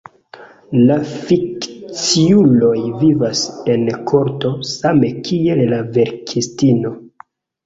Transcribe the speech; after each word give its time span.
La 0.83 0.95
fikciuloj 1.09 2.77
vivas 3.03 3.43
en 3.75 3.85
korto, 4.13 4.55
same 4.71 5.11
kiel 5.29 5.63
la 5.75 5.81
verkistino. 6.01 6.95